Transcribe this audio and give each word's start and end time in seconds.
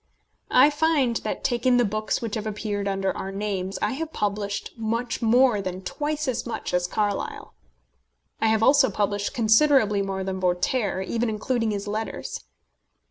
I 0.49 0.71
find 0.71 1.17
that, 1.17 1.43
taking 1.43 1.77
the 1.77 1.85
books 1.85 2.23
which 2.23 2.33
have 2.33 2.47
appeared 2.47 2.87
under 2.87 3.15
our 3.15 3.31
names, 3.31 3.77
I 3.83 3.91
have 3.91 4.11
published 4.11 4.71
much 4.75 5.21
more 5.21 5.61
than 5.61 5.83
twice 5.83 6.27
as 6.27 6.43
much 6.43 6.73
as 6.73 6.87
Carlyle. 6.87 7.53
I 8.41 8.47
have 8.47 8.63
also 8.63 8.89
published 8.89 9.35
considerably 9.35 10.01
more 10.01 10.23
than 10.23 10.39
Voltaire, 10.39 11.03
even 11.03 11.29
including 11.29 11.69
his 11.69 11.87
letters. 11.87 12.39